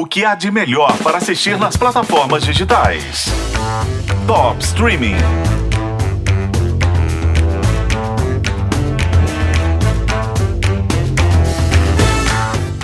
O 0.00 0.06
que 0.06 0.24
há 0.24 0.36
de 0.36 0.48
melhor 0.48 0.96
para 0.98 1.18
assistir 1.18 1.58
nas 1.58 1.76
plataformas 1.76 2.44
digitais? 2.44 3.24
Top 4.28 4.62
Streaming. 4.62 5.16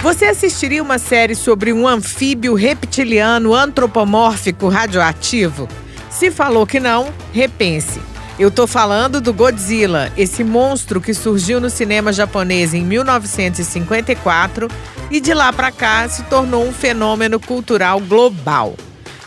Você 0.02 0.24
assistiria 0.24 0.82
uma 0.82 0.98
série 0.98 1.36
sobre 1.36 1.72
um 1.72 1.86
anfíbio 1.86 2.52
reptiliano 2.54 3.54
antropomórfico 3.54 4.68
radioativo? 4.68 5.68
Se 6.10 6.32
falou 6.32 6.66
que 6.66 6.80
não, 6.80 7.14
repense. 7.32 8.00
Eu 8.36 8.50
tô 8.50 8.66
falando 8.66 9.20
do 9.20 9.32
Godzilla, 9.32 10.12
esse 10.16 10.42
monstro 10.42 11.00
que 11.00 11.14
surgiu 11.14 11.60
no 11.60 11.70
cinema 11.70 12.12
japonês 12.12 12.74
em 12.74 12.82
1954 12.82 14.68
e 15.08 15.20
de 15.20 15.32
lá 15.32 15.52
para 15.52 15.70
cá 15.70 16.08
se 16.08 16.24
tornou 16.24 16.66
um 16.66 16.72
fenômeno 16.72 17.38
cultural 17.38 18.00
global. 18.00 18.74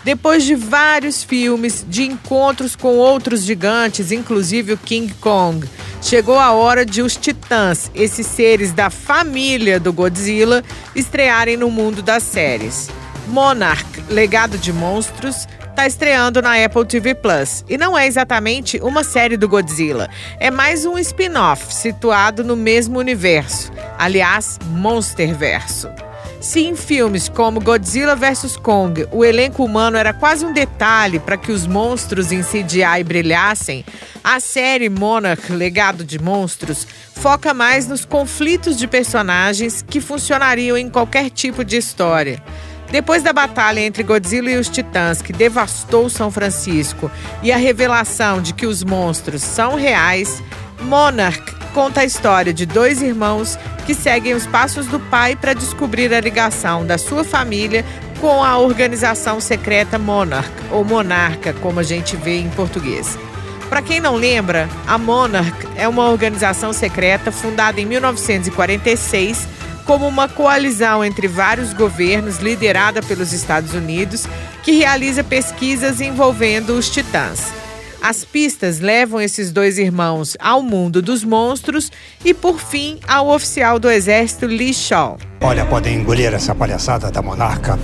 Depois 0.03 0.43
de 0.43 0.55
vários 0.55 1.23
filmes, 1.23 1.85
de 1.87 2.03
encontros 2.03 2.75
com 2.75 2.97
outros 2.97 3.43
gigantes, 3.43 4.11
inclusive 4.11 4.73
o 4.73 4.77
King 4.77 5.13
Kong, 5.21 5.65
chegou 6.01 6.37
a 6.37 6.51
hora 6.51 6.85
de 6.85 7.01
os 7.01 7.15
titãs, 7.15 7.89
esses 7.95 8.27
seres 8.27 8.73
da 8.73 8.89
família 8.89 9.79
do 9.79 9.93
Godzilla, 9.93 10.65
estrearem 10.93 11.55
no 11.55 11.71
mundo 11.71 12.01
das 12.01 12.23
séries. 12.23 12.89
Monarch, 13.27 14.03
Legado 14.09 14.57
de 14.57 14.71
Monstros, 14.71 15.47
está 15.69 15.85
estreando 15.85 16.41
na 16.41 16.63
Apple 16.63 16.85
TV 16.85 17.13
Plus. 17.13 17.63
E 17.69 17.77
não 17.77 17.97
é 17.97 18.07
exatamente 18.07 18.79
uma 18.81 19.03
série 19.03 19.37
do 19.37 19.47
Godzilla, 19.47 20.09
é 20.39 20.49
mais 20.49 20.85
um 20.85 20.97
spin-off 20.97 21.73
situado 21.73 22.43
no 22.43 22.55
mesmo 22.55 22.97
universo, 22.97 23.71
aliás, 23.97 24.57
Monsterverso. 24.71 25.89
Se 26.39 26.61
em 26.61 26.75
filmes 26.75 27.27
como 27.27 27.59
Godzilla 27.59 28.15
vs 28.15 28.57
Kong 28.57 29.07
o 29.11 29.25
elenco 29.25 29.65
humano 29.65 29.97
era 29.97 30.13
quase 30.13 30.45
um 30.45 30.53
detalhe 30.53 31.19
para 31.19 31.35
que 31.35 31.51
os 31.51 31.65
monstros 31.65 32.31
em 32.31 32.41
CGI 32.43 33.03
brilhassem, 33.03 33.83
a 34.23 34.39
série 34.39 34.87
Monarch 34.87 35.51
Legado 35.51 36.03
de 36.03 36.19
Monstros 36.19 36.87
foca 37.15 37.53
mais 37.53 37.87
nos 37.87 38.05
conflitos 38.05 38.77
de 38.77 38.87
personagens 38.87 39.81
que 39.81 39.99
funcionariam 39.99 40.77
em 40.77 40.89
qualquer 40.89 41.29
tipo 41.31 41.65
de 41.65 41.77
história. 41.77 42.41
Depois 42.91 43.21
da 43.21 43.33
batalha 43.33 43.81
entre 43.81 44.01
Godzilla 44.01 44.49
e 44.49 44.57
os 44.57 44.69
Titãs, 44.69 45.21
que 45.21 45.33
devastou 45.33 46.09
São 46.09 46.31
Francisco, 46.31 47.11
e 47.43 47.51
a 47.51 47.57
revelação 47.57 48.41
de 48.41 48.53
que 48.53 48.65
os 48.65 48.83
monstros 48.83 49.41
são 49.41 49.75
reais, 49.75 50.41
Monarch 50.81 51.55
conta 51.73 52.01
a 52.01 52.05
história 52.05 52.53
de 52.53 52.65
dois 52.65 53.01
irmãos 53.01 53.57
que 53.85 53.93
seguem 53.93 54.33
os 54.33 54.47
passos 54.47 54.87
do 54.87 54.99
pai 54.99 55.35
para 55.35 55.53
descobrir 55.53 56.13
a 56.13 56.21
ligação 56.21 56.85
da 56.85 56.97
sua 56.97 57.23
família 57.23 57.85
com 58.19 58.43
a 58.43 58.57
organização 58.57 59.39
secreta 59.39 59.99
Monarch, 59.99 60.49
ou 60.71 60.83
Monarca, 60.83 61.53
como 61.53 61.79
a 61.79 61.83
gente 61.83 62.15
vê 62.15 62.39
em 62.39 62.49
português. 62.49 63.17
Para 63.69 63.81
quem 63.81 63.99
não 63.99 64.15
lembra, 64.15 64.67
a 64.87 64.97
Monarch 64.97 65.67
é 65.75 65.87
uma 65.87 66.09
organização 66.09 66.71
secreta 66.71 67.31
fundada 67.31 67.81
em 67.81 67.85
1946 67.85 69.56
como 69.87 70.05
uma 70.05 70.27
coalizão 70.27 71.03
entre 71.03 71.29
vários 71.29 71.71
governos 71.71 72.39
liderada 72.39 73.01
pelos 73.01 73.31
Estados 73.31 73.73
Unidos 73.73 74.27
que 74.61 74.73
realiza 74.73 75.23
pesquisas 75.23 76.01
envolvendo 76.01 76.73
os 76.73 76.89
titãs. 76.89 77.53
As 78.01 78.23
pistas 78.23 78.79
levam 78.79 79.19
esses 79.19 79.51
dois 79.51 79.77
irmãos 79.79 80.35
ao 80.39 80.61
mundo 80.61 81.01
dos 81.01 81.23
monstros 81.23 81.89
e, 82.23 82.33
por 82.33 82.59
fim, 82.59 82.99
ao 83.07 83.29
oficial 83.29 83.79
do 83.79 83.89
exército 83.89 84.45
Lee 84.45 84.73
Shaw. 84.73 85.17
Olha, 85.41 85.65
podem 85.65 85.95
engolir 85.95 86.33
essa 86.33 86.53
palhaçada 86.53 87.09
da 87.09 87.21
monarca. 87.21 87.79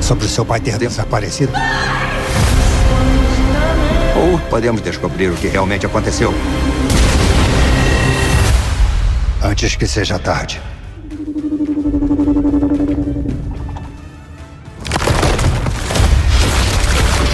Sobre 0.00 0.24
o 0.24 0.28
seu 0.28 0.44
pai 0.44 0.58
ter 0.58 0.78
desaparecido. 0.78 1.52
Ou 4.16 4.38
podemos 4.50 4.80
descobrir 4.80 5.28
o 5.28 5.34
que 5.34 5.48
realmente 5.48 5.86
aconteceu 5.86 6.34
antes 9.52 9.76
que 9.76 9.86
seja 9.86 10.18
tarde. 10.18 10.58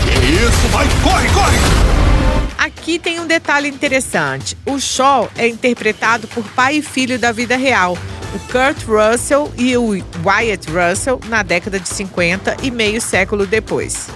Que 0.02 0.26
isso? 0.26 0.68
Vai, 0.72 0.86
corre, 1.00 1.28
corre! 1.28 1.56
Aqui 2.58 2.98
tem 2.98 3.20
um 3.20 3.26
detalhe 3.26 3.68
interessante. 3.68 4.58
O 4.66 4.80
Shaw 4.80 5.30
é 5.38 5.46
interpretado 5.46 6.26
por 6.26 6.42
pai 6.50 6.78
e 6.78 6.82
filho 6.82 7.20
da 7.20 7.30
vida 7.30 7.56
real, 7.56 7.96
o 8.34 8.38
Kurt 8.50 8.82
Russell 8.84 9.52
e 9.56 9.76
o 9.76 9.90
Wyatt 10.24 10.68
Russell, 10.68 11.20
na 11.28 11.44
década 11.44 11.78
de 11.78 11.88
50 11.88 12.56
e 12.64 12.70
meio 12.72 13.00
século 13.00 13.46
depois. 13.46 14.08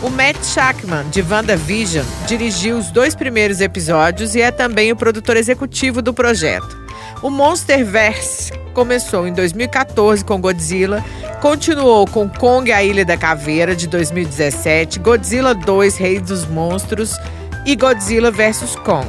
O 0.00 0.10
Matt 0.10 0.44
Shackman, 0.44 1.08
de 1.10 1.22
WandaVision, 1.22 2.06
dirigiu 2.28 2.78
os 2.78 2.88
dois 2.88 3.16
primeiros 3.16 3.60
episódios 3.60 4.36
e 4.36 4.40
é 4.40 4.52
também 4.52 4.92
o 4.92 4.96
produtor 4.96 5.36
executivo 5.36 6.00
do 6.00 6.14
projeto. 6.14 6.78
O 7.20 7.28
Monsterverse 7.28 8.52
começou 8.72 9.26
em 9.26 9.32
2014 9.32 10.24
com 10.24 10.40
Godzilla, 10.40 11.04
continuou 11.40 12.06
com 12.06 12.28
Kong 12.28 12.70
a 12.70 12.84
Ilha 12.84 13.04
da 13.04 13.16
Caveira 13.16 13.74
de 13.74 13.88
2017, 13.88 15.00
Godzilla 15.00 15.52
2 15.52 15.96
Rei 15.96 16.20
dos 16.20 16.46
Monstros 16.46 17.18
e 17.66 17.74
Godzilla 17.74 18.30
vs 18.30 18.76
Kong. 18.76 19.08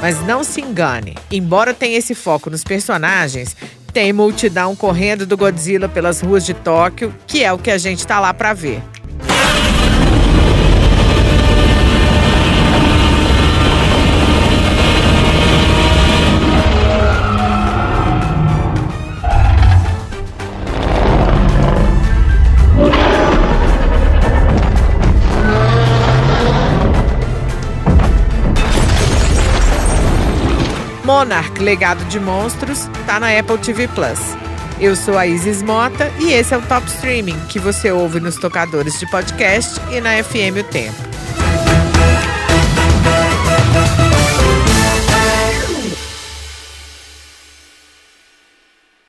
Mas 0.00 0.24
não 0.24 0.44
se 0.44 0.60
engane, 0.60 1.16
embora 1.32 1.74
tenha 1.74 1.98
esse 1.98 2.14
foco 2.14 2.48
nos 2.48 2.62
personagens, 2.62 3.56
tem 3.92 4.12
multidão 4.12 4.76
correndo 4.76 5.26
do 5.26 5.36
Godzilla 5.36 5.88
pelas 5.88 6.20
ruas 6.20 6.46
de 6.46 6.54
Tóquio, 6.54 7.12
que 7.26 7.42
é 7.42 7.52
o 7.52 7.58
que 7.58 7.72
a 7.72 7.78
gente 7.78 8.06
tá 8.06 8.20
lá 8.20 8.32
para 8.32 8.54
ver. 8.54 8.80
Monarch 31.04 31.60
Legado 31.60 32.04
de 32.04 32.20
Monstros 32.20 32.88
está 33.00 33.18
na 33.18 33.36
Apple 33.36 33.58
TV 33.58 33.88
Plus. 33.88 34.20
Eu 34.80 34.94
sou 34.94 35.18
a 35.18 35.26
Isis 35.26 35.62
Mota 35.62 36.10
e 36.18 36.32
esse 36.32 36.54
é 36.54 36.58
o 36.58 36.62
Top 36.62 36.86
Streaming 36.86 37.38
que 37.48 37.58
você 37.58 37.90
ouve 37.90 38.20
nos 38.20 38.36
tocadores 38.36 38.98
de 38.98 39.06
podcast 39.10 39.80
e 39.90 40.00
na 40.00 40.22
FM 40.22 40.58
O 40.60 40.64
Tempo. 40.64 41.11